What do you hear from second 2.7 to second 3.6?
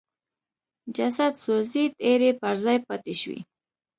پاتې شوې.